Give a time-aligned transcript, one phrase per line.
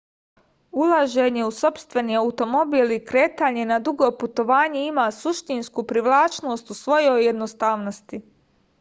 [0.85, 8.27] ulaženje u sopstveni automobil i kretanje na dugo putovanje ima suštinsku privlačnost u svojoj jednostavnosti